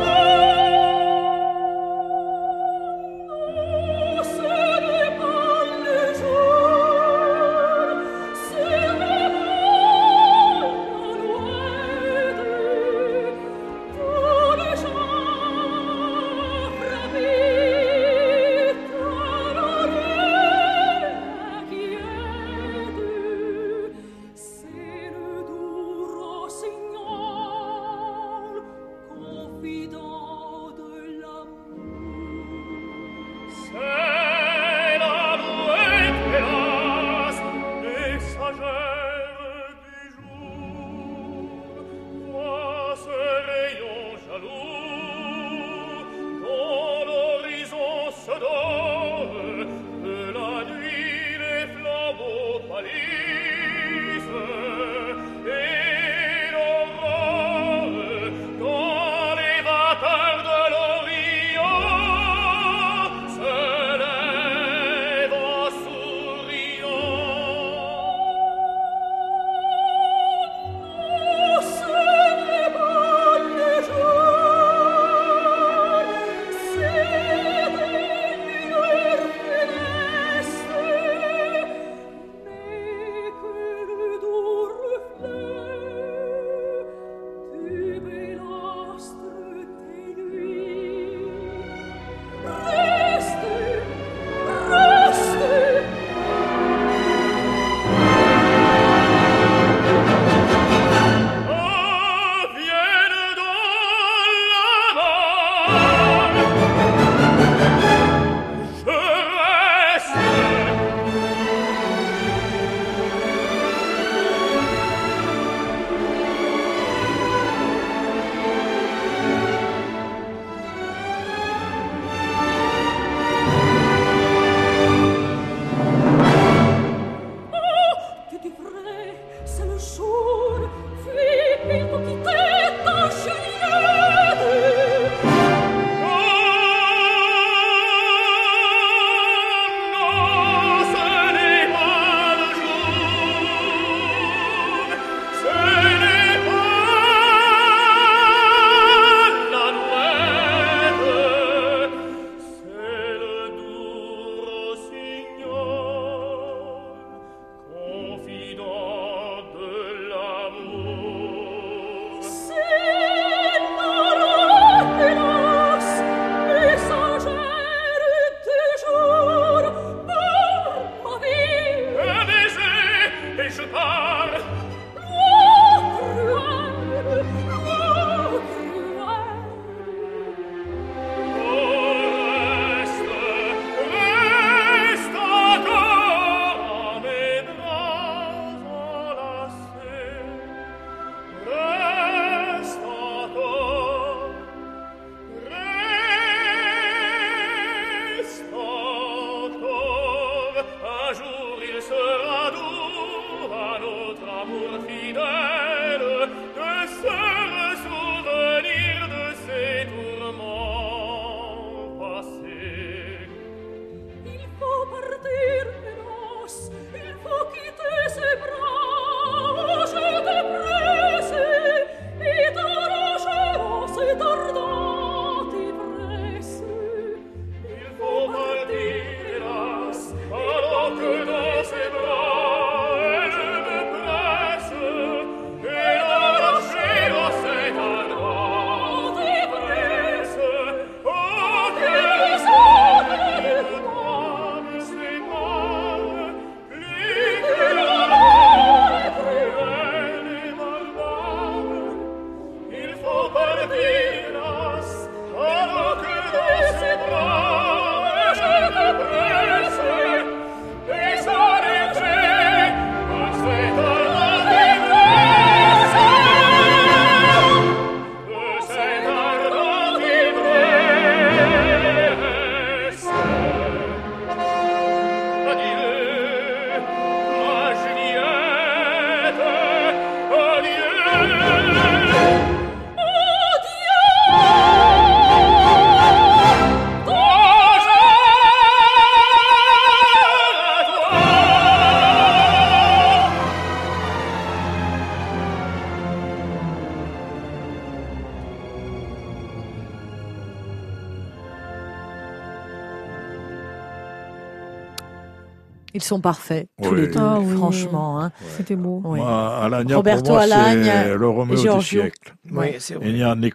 [305.94, 307.02] Ils sont parfaits, tous Oui.
[307.02, 307.54] les deux, Ah oui.
[307.56, 308.20] franchement.
[308.20, 308.32] hein.
[308.56, 309.02] C'était beau.
[309.04, 309.18] Oui.
[309.20, 312.34] Moi, Alagna, Roberto pour moi, Alagne c'est le Roméo du siècle.
[312.50, 313.08] Oui, c'est vrai.
[313.08, 313.52] Il n'y a ni...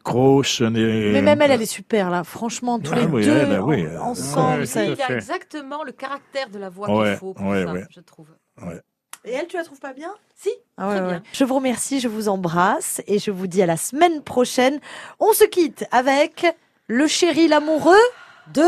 [1.13, 2.23] Mais même elle, elle est super, là.
[2.23, 3.85] Franchement, tous Ah les oui, deux, elle, oui.
[3.99, 4.65] en- ensemble.
[4.65, 5.13] Il a fait.
[5.15, 7.83] exactement le caractère de la voix Ouais, qu'il faut pour ouais, ça, ouais.
[7.89, 8.27] je trouve.
[9.25, 10.11] Et elle, tu la trouves pas bien?
[10.35, 11.11] Si, Ah ouais, très ouais.
[11.13, 11.23] bien.
[11.33, 14.79] Je vous remercie, je vous embrasse et je vous dis à la semaine prochaine.
[15.19, 16.45] On se quitte avec
[16.87, 17.95] le chéri l'amoureux
[18.53, 18.63] de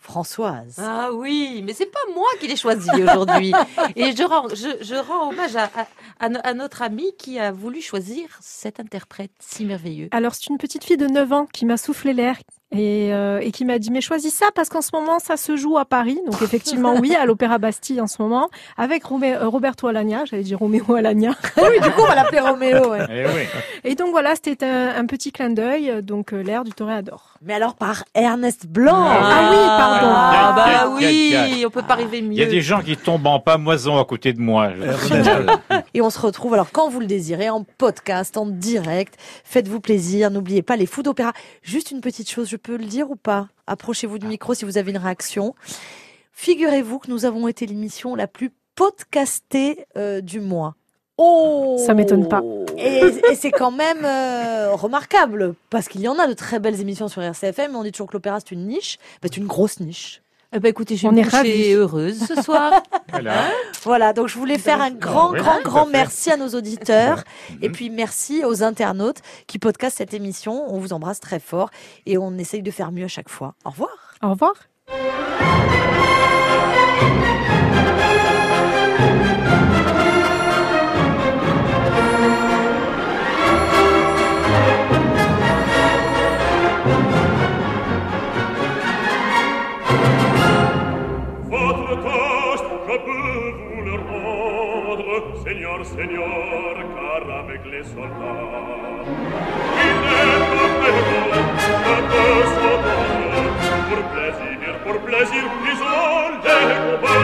[0.00, 0.76] Françoise.
[0.78, 3.52] Ah oui, mais c'est pas moi qui l'ai choisi aujourd'hui.
[3.96, 5.86] Et je rends, je, je rends hommage à, à,
[6.18, 10.08] à no- à notre ami qui a voulu choisir cet interprète si merveilleux.
[10.10, 12.38] Alors, c'est une petite fille de 9 ans qui m'a soufflé l'air
[12.72, 15.56] et, euh, et qui m'a dit Mais choisis ça parce qu'en ce moment, ça se
[15.56, 16.18] joue à Paris.
[16.30, 20.24] Donc, effectivement, oui, à l'Opéra Bastille en ce moment, avec Romé- euh, Roberto Alagna.
[20.24, 21.30] J'allais dire Roméo Alagna.
[21.56, 22.90] oui, du coup, on va l'appeler Roméo.
[22.90, 23.06] ouais.
[23.10, 23.42] Eh oui.
[23.84, 26.02] Et donc, voilà, c'était un, un petit clin d'œil.
[26.02, 27.34] Donc, euh, l'air du toréador.
[27.42, 29.02] Mais alors par Ernest Blanc.
[29.08, 30.08] Ah oui, pardon.
[30.12, 30.64] Ah bah
[30.96, 32.32] Aïe, aïe, aïe, oui, on peut pas arriver mieux.
[32.32, 34.68] Il y a des gens qui tombent en pamoison à côté de moi.
[35.94, 39.14] Et on se retrouve alors quand vous le désirez en podcast, en direct.
[39.44, 40.30] Faites-vous plaisir.
[40.30, 41.32] N'oubliez pas les fous d'opéra.
[41.62, 43.48] Juste une petite chose, je peux le dire ou pas?
[43.66, 45.54] Approchez-vous du micro si vous avez une réaction.
[46.32, 50.74] Figurez-vous que nous avons été l'émission la plus podcastée euh, du mois.
[51.18, 52.42] Oh Ça m'étonne pas.
[52.78, 56.80] Et, et c'est quand même euh, remarquable parce qu'il y en a de très belles
[56.80, 58.96] émissions sur RCFM, mais on dit toujours que l'opéra c'est une niche.
[59.20, 60.22] Bah, c'est une grosse niche.
[60.52, 61.72] Eh ben, écoutez, je On suis est ravis.
[61.74, 62.82] heureuse ce soir.
[63.10, 63.50] Voilà.
[63.82, 65.92] Voilà, donc je voulais faire un grand, oui, grand, grand fait.
[65.92, 67.24] merci à nos auditeurs.
[67.60, 67.74] Et Mhm.
[67.74, 70.64] puis merci aux internautes qui podcastent cette émission.
[70.72, 71.70] On vous embrasse très fort
[72.06, 73.54] et on essaye de faire mieux à chaque fois.
[73.64, 73.90] Au revoir.
[74.22, 74.54] Au revoir.
[96.00, 98.32] Signor, cara me glesolta.
[99.86, 101.20] Ille contevo,
[101.84, 102.22] tanto
[102.52, 102.72] suo
[103.88, 107.16] por plaisir, por plaisir, isol de Cuba.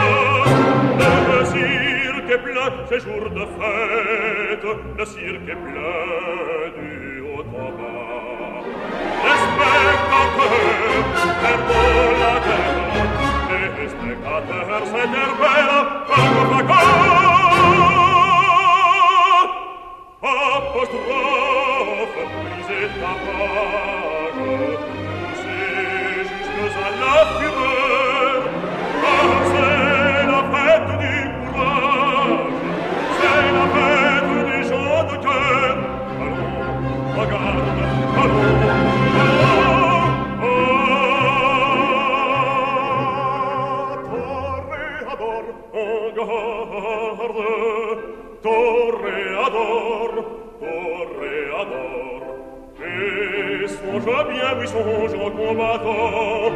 [1.27, 6.91] Le cirque plein, ces jours de fête, le cirque plein du
[7.29, 8.61] haut tabac.
[9.23, 10.67] Les spectateurs,
[11.41, 11.81] perdent
[12.21, 13.09] la terre,
[13.79, 17.26] les spectateurs s'interpellent, par le placard,
[20.21, 24.41] apostrophe brisez ta page
[25.35, 28.39] c'est jusque à la fureur
[29.03, 31.17] car c'est la fête du
[31.51, 32.55] courage
[33.19, 35.75] c'est la fête des gens de cœur
[36.21, 36.47] allons
[37.15, 37.67] regarde
[38.23, 38.87] allons
[40.39, 40.63] Oh,
[45.11, 46.37] ador, on garde,
[51.69, 52.21] d'amor
[52.81, 56.51] Et songe bien, oui songe au combattant